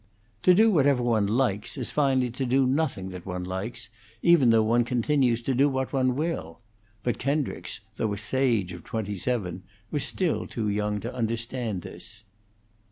To 0.41 0.55
do 0.55 0.71
whatever 0.71 1.03
one 1.03 1.27
likes 1.27 1.77
is 1.77 1.91
finally 1.91 2.31
to 2.31 2.43
do 2.43 2.65
nothing 2.65 3.09
that 3.09 3.23
one 3.23 3.43
likes, 3.43 3.89
even 4.23 4.49
though 4.49 4.63
one 4.63 4.83
continues 4.83 5.41
to 5.43 5.53
do 5.53 5.69
what 5.69 5.93
one 5.93 6.15
will; 6.15 6.57
but 7.03 7.19
Kendricks, 7.19 7.81
though 7.97 8.11
a 8.11 8.17
sage 8.17 8.73
of 8.73 8.83
twenty 8.83 9.15
seven, 9.15 9.61
was 9.91 10.03
still 10.03 10.47
too 10.47 10.69
young 10.69 10.99
to 11.01 11.13
understand 11.15 11.83
this. 11.83 12.23